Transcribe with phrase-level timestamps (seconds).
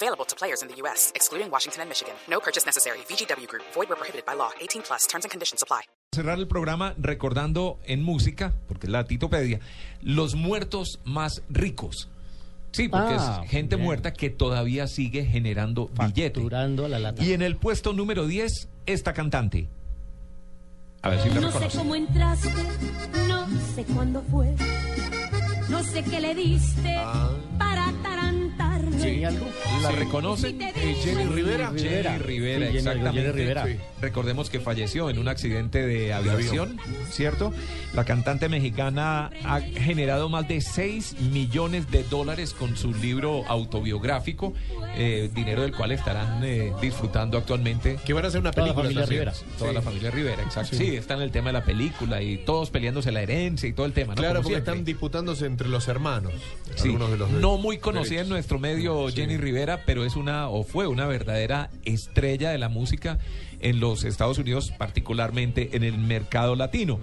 [0.00, 2.14] Available to players in the U.S., excluding Washington and Michigan.
[2.30, 2.98] No purchase necessary.
[3.10, 3.64] VGW Group.
[3.74, 4.50] Void where prohibited by law.
[4.60, 5.06] 18 plus.
[5.08, 5.82] Terms and conditions apply.
[6.14, 9.60] cerrar el programa recordando en música, porque es la titopedia,
[10.02, 12.08] los muertos más ricos.
[12.72, 13.86] Sí, porque Ah, es gente bien.
[13.86, 16.40] muerta que todavía sigue generando billete.
[16.40, 17.22] Facturando a la lata.
[17.22, 19.68] Y en el puesto número 10, esta cantante.
[21.02, 21.78] A ver si la No sé reconoce.
[21.78, 22.52] cómo entraste,
[23.28, 24.54] no sé cuándo fue,
[25.68, 26.96] no sé qué le diste
[27.58, 27.67] para
[28.78, 29.00] atarantarme.
[29.18, 29.46] ¿Sí, algo?
[29.82, 30.48] ¿La reconoce?
[30.48, 31.70] Eh, Jenny Rivera.
[31.70, 32.12] Rivera.
[32.12, 33.20] Jenny Rivera, Sí, exactamente.
[33.20, 33.66] Jenny Rivera.
[33.66, 33.76] Sí.
[34.00, 36.78] Recordemos que falleció en un accidente de aviación,
[37.10, 37.52] ¿cierto?
[37.94, 44.54] La cantante mexicana ha generado más de 6 millones de dólares con su libro autobiográfico,
[44.96, 47.98] eh, dinero del cual estarán eh, disfrutando actualmente.
[48.04, 48.88] Que van a hacer una Toda la película.
[49.04, 49.06] familia.
[49.06, 49.32] Rivera.
[49.58, 50.76] Toda la familia Rivera, exacto.
[50.76, 50.96] Sí.
[50.96, 53.92] está en el tema de la película y todos peleándose la herencia y todo el
[53.92, 54.20] tema, ¿no?
[54.20, 54.72] Claro, Como porque siempre.
[54.74, 56.32] están disputándose entre los hermanos.
[56.76, 58.67] Sí, algunos de los no muy conocida en nuestro medio
[59.14, 63.18] Jenny Rivera, pero es una o fue una verdadera estrella de la música
[63.60, 67.00] en los Estados Unidos, particularmente en el mercado latino.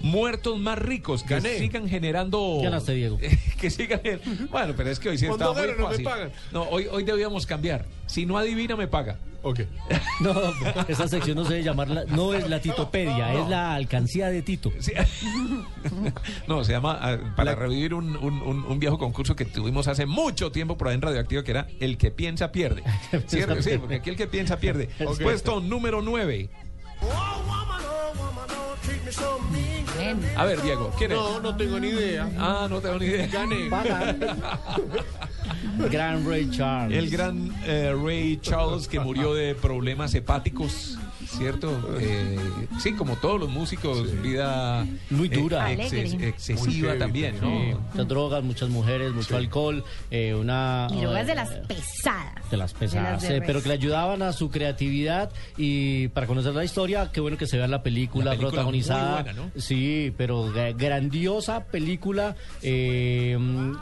[0.00, 1.58] Muertos más ricos que Gané.
[1.58, 3.18] sigan generando Ganaste, Diego.
[3.60, 4.00] que sigan
[4.50, 6.04] bueno pero es que hoy sí está muy no me fácil.
[6.04, 6.32] pagan.
[6.52, 9.60] no hoy hoy debíamos cambiar si no adivina me paga Ok.
[10.20, 10.32] No,
[10.88, 14.40] esa sección no se debe llamar, la- no es la titopedia, es la alcancía de
[14.40, 14.72] Tito.
[14.78, 14.92] Sí.
[16.48, 20.06] no, se llama ah, para revivir un, un- un- un viejo concurso que tuvimos hace
[20.06, 22.82] mucho tiempo por ahí en Radioactivo, que era El que piensa pierde.
[23.26, 23.60] ¿Cierto?
[23.62, 24.88] Sí, porque aquí el que piensa pierde.
[25.22, 26.48] Puesto número 9.
[30.36, 31.18] A ver, Diego, ¿quién es?
[31.18, 32.28] No, no tengo ni idea.
[32.38, 33.26] Ah, no tengo ni idea.
[33.28, 33.70] Gané.
[35.90, 36.98] Gran Ray Charles.
[36.98, 41.96] El gran eh, Ray Charles que murió de problemas hepáticos, ¿cierto?
[42.00, 42.38] Eh,
[42.80, 45.72] sí, como todos los músicos, vida Muy dura.
[45.72, 47.70] eh, exces- excesiva Muy también, también.
[47.72, 47.80] ¿no?
[47.80, 50.86] Muchas drogas, muchas mujeres, mucho alcohol, eh, una...
[50.92, 52.50] Y drogas de las pesadas.
[52.50, 56.54] de las pesadas, de eh, pero que le ayudaban a su creatividad y para conocer
[56.54, 59.14] la historia, qué bueno que se vea la película, La película protagonizada.
[59.14, 59.60] muy buena, ¿no?
[59.60, 63.36] Sí, pero grandiosa película eh,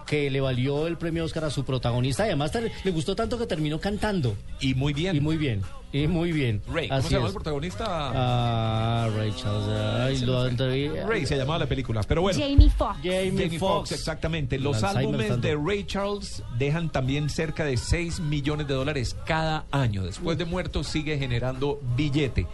[0.06, 2.52] que le valió el premio Oscar a su protagonista y además
[2.84, 4.34] le gustó tanto que terminó cantando.
[4.60, 5.14] Y muy bien.
[5.16, 6.62] Y muy bien, y muy bien.
[6.66, 7.84] Ray, ¿cómo Así se llama el protagonista?
[7.88, 9.68] Ah, Ray Charles.
[10.00, 12.38] ay, lo entreví- Ray se llamaba la película, pero bueno.
[12.40, 12.96] Jamie Foxx.
[13.02, 14.58] Jamie, Jamie Foxx, exactamente.
[14.58, 20.02] Los álbumes de Ray Charles dejan también cerca de 6 millones de dólares cada año.
[20.04, 22.46] Después de muerto sigue generando billete.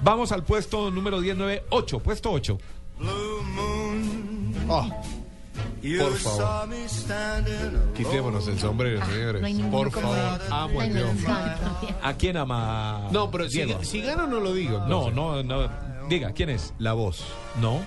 [0.00, 2.58] Vamos al puesto número 19, 8, puesto 8.
[4.70, 4.88] Ah,
[5.98, 6.68] por favor.
[7.94, 9.56] Quitémonos el sombrero, señores.
[9.58, 10.16] No por favor.
[10.50, 11.22] Amo a Ay, me hombre.
[11.24, 11.70] encanta.
[12.02, 13.08] ¿A quién ama?
[13.10, 13.82] No, pero si, Diego?
[13.84, 14.84] si gano no lo digo.
[14.86, 15.68] No, no, no.
[16.08, 16.72] Diga, ¿quién es?
[16.78, 17.24] La voz.
[17.60, 17.80] No.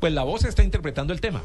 [0.00, 1.42] Pues la voz está interpretando el tema.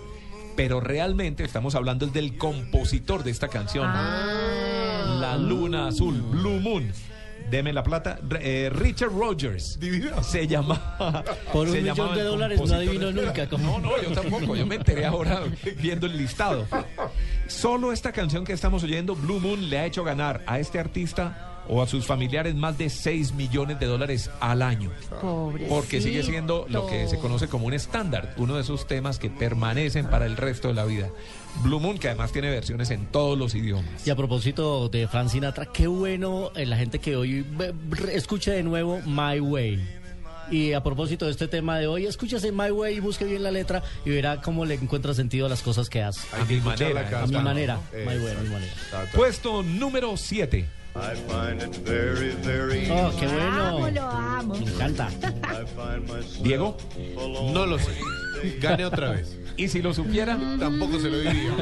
[0.55, 3.85] Pero realmente estamos hablando del compositor de esta canción.
[3.87, 5.17] Ah.
[5.21, 6.91] La luna azul, Blue Moon.
[7.49, 8.19] Deme la plata.
[8.27, 9.79] Re- eh, Richard Rogers.
[9.79, 10.21] Divino.
[10.23, 11.23] Se llama.
[11.53, 13.47] Por un se millón llamaba de dólares no adivino nunca.
[13.49, 13.79] ¿Cómo?
[13.79, 14.55] No, no, yo tampoco.
[14.55, 15.41] Yo me enteré ahora
[15.77, 16.67] viendo el listado.
[17.47, 21.48] Solo esta canción que estamos oyendo, Blue Moon, le ha hecho ganar a este artista
[21.69, 24.91] o a sus familiares más de 6 millones de dólares al año.
[25.69, 29.29] Porque sigue siendo lo que se conoce como un estándar, uno de esos temas que
[29.29, 31.09] permanecen para el resto de la vida.
[31.63, 34.05] Blue Moon, que además tiene versiones en todos los idiomas.
[34.05, 37.45] Y a propósito de Frank Sinatra, qué bueno eh, la gente que hoy
[38.11, 39.99] escuche de nuevo My Way.
[40.51, 43.51] Y a propósito de este tema de hoy, escúchese My Way y busque bien la
[43.51, 46.21] letra y verá cómo le encuentra sentido a las cosas que hace.
[46.35, 48.73] A mi manera, A mi manera, My Way, a mi manera.
[49.13, 50.78] Puesto número 7.
[50.95, 54.01] I find it very, very Oh, qué Amo, bueno.
[54.01, 54.55] lo amo.
[54.55, 55.09] Me encanta.
[56.41, 56.75] Diego.
[57.53, 57.91] No lo sé.
[58.59, 59.37] Gané otra vez.
[59.57, 61.53] y si lo supiera, Tampoco se lo diría.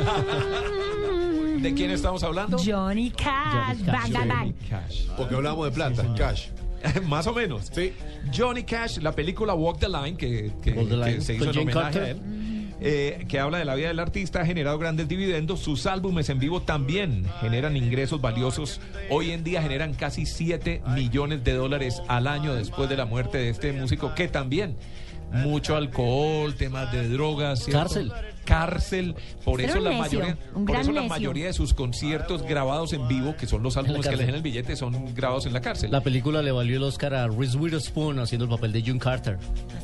[1.62, 2.57] ¿de quién estamos hablando?
[2.57, 3.78] Johnny Cash.
[3.80, 3.86] Johnny Cash.
[3.86, 4.54] Bang, bang, bang.
[4.69, 5.07] Cash.
[5.18, 6.13] Porque hablamos de plata.
[6.16, 6.48] Cash.
[7.07, 7.69] Más o menos.
[7.74, 7.94] Sí.
[8.36, 11.50] Johnny Cash, la película Walk the Line, que, que- Walk the que Line, se hizo
[11.52, 12.22] en homenaje a él,
[12.80, 15.60] eh, que habla de la vida del artista, ha generado grandes dividendos.
[15.60, 18.80] Sus álbumes en vivo también generan ingresos valiosos.
[19.10, 23.38] Hoy en día generan casi 7 millones de dólares al año después de la muerte
[23.38, 24.78] de este músico, que también
[25.32, 27.66] mucho alcohol, temas de drogas.
[27.66, 28.12] Cárcel.
[28.48, 29.16] Cárcel.
[29.44, 33.08] Por Era eso la necio, mayoría, por eso la mayoría de sus conciertos grabados en
[33.08, 35.92] vivo, que son los álbumes que le dejan el billete, son grabados en la cárcel.
[35.92, 39.38] La película le valió el Oscar a Reese Witherspoon haciendo el papel de June Carter.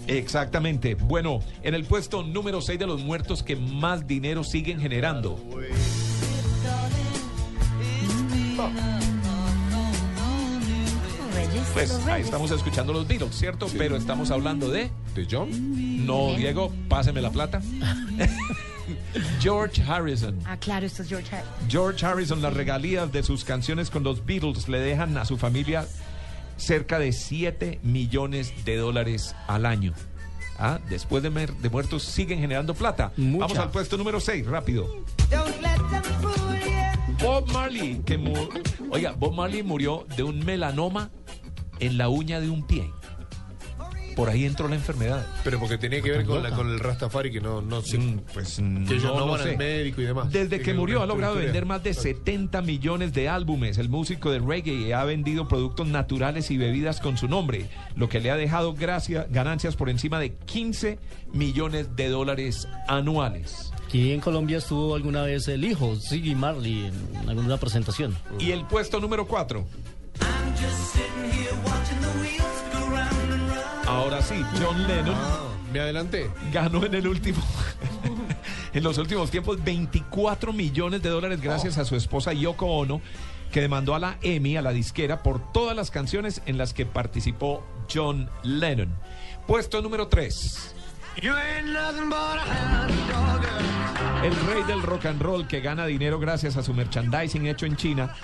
[0.08, 0.96] Exactamente.
[0.96, 5.38] Bueno, en el puesto número 6 de los muertos que más dinero siguen generando.
[11.74, 13.68] Pues ahí estamos escuchando los Beatles, ¿cierto?
[13.78, 14.92] Pero estamos hablando de...
[15.16, 16.06] ¿De John?
[16.06, 17.62] No, Diego, páseme la plata.
[19.40, 20.38] George Harrison.
[20.46, 21.70] Ah, claro, esto es George Harrison.
[21.70, 25.88] George Harrison, las regalías de sus canciones con los Beatles le dejan a su familia
[26.58, 29.94] cerca de 7 millones de dólares al año.
[30.60, 33.12] Ah, después de, mer- de muertos siguen generando plata.
[33.18, 33.46] Mucha.
[33.48, 34.88] Vamos al puesto número 6, rápido.
[37.20, 38.48] Bob Marley, que mu-
[38.92, 41.10] Oiga, Bob Marley murió de un melanoma
[41.86, 42.90] en la uña de un pie.
[44.16, 45.26] Por ahí entró la enfermedad.
[45.44, 47.98] Pero porque tenía que ver con, la, con el Rastafari que no, no sé.
[47.98, 49.50] Mm, Pues Que ellos no, van sé.
[49.52, 50.32] al médico y demás.
[50.32, 51.48] Desde que murió ha logrado historia.
[51.48, 53.80] vender más de 70 millones de álbumes.
[53.80, 57.66] El músico de reggae ha vendido productos naturales y bebidas con su nombre,
[57.96, 61.00] lo que le ha dejado gracia- ganancias por encima de 15
[61.34, 63.72] millones de dólares anuales.
[63.88, 66.86] Aquí en Colombia estuvo alguna vez el hijo, Ziggy Marley,
[67.20, 68.16] en alguna presentación.
[68.40, 69.66] Y el puesto número 4.
[73.88, 75.40] Ahora sí, John Lennon Ah,
[75.72, 76.30] me adelanté.
[76.52, 77.42] ganó en el último.
[78.74, 83.02] en los últimos tiempos 24 millones de dólares gracias a su esposa Yoko Ono,
[83.52, 86.86] que demandó a la EMI, a la disquera, por todas las canciones en las que
[86.86, 87.64] participó
[87.94, 88.90] John Lennon.
[89.48, 90.76] Puesto número 3.
[94.24, 97.76] El rey del rock and roll que gana dinero gracias a su merchandising hecho en
[97.76, 98.16] China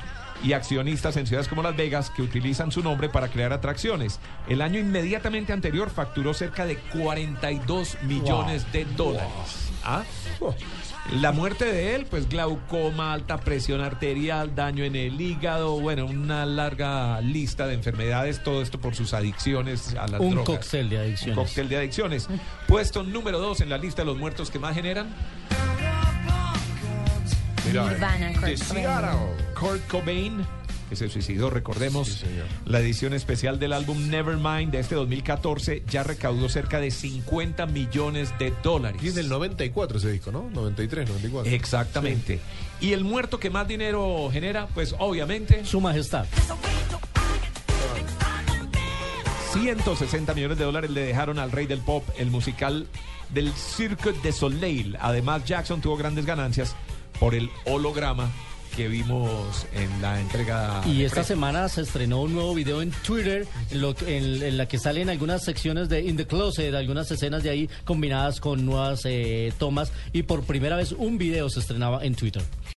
[0.44, 4.20] y accionistas en ciudades como Las Vegas que utilizan su nombre para crear atracciones.
[4.48, 9.30] El año inmediatamente anterior facturó cerca de 42 millones de dólares.
[9.84, 10.04] ¿Ah?
[11.14, 16.46] La muerte de él, pues glaucoma, alta presión arterial, daño en el hígado, bueno, una
[16.46, 20.46] larga lista de enfermedades, todo esto por sus adicciones a las Un drogas.
[20.60, 21.38] cóctel de adicciones.
[21.38, 22.28] Un cóctel de adicciones.
[22.68, 25.08] Puesto número 2 en la lista de los muertos que más generan.
[27.70, 28.58] Mira, Nirvana, Kurt Cobain.
[28.58, 29.20] Seattle.
[29.60, 30.46] Kurt Cobain,
[30.90, 32.08] que se suicidó, recordemos.
[32.08, 32.46] Sí, señor.
[32.66, 38.34] La edición especial del álbum Nevermind de este 2014 ya recaudó cerca de 50 millones
[38.40, 39.02] de dólares.
[39.04, 40.50] Y es del 94 ese disco, ¿no?
[40.52, 41.52] 93, 94.
[41.52, 42.40] Exactamente.
[42.82, 46.26] Y el muerto que más dinero genera, pues obviamente Su Majestad.
[49.54, 52.88] 160 millones de dólares le dejaron al rey del pop el musical
[53.34, 54.98] del Cirque de Soleil.
[55.00, 56.76] Además, Jackson tuvo grandes ganancias
[57.20, 58.32] por el holograma
[58.76, 60.82] que vimos en la entrega.
[60.86, 64.58] Y esta semana se estrenó un nuevo video en Twitter en, lo que- en- en
[64.58, 68.66] la que salen algunas secciones de In the Closet, algunas escenas de ahí combinadas con
[68.66, 72.44] nuevas eh, tomas y por primera vez un video se estrenaba en Twitter.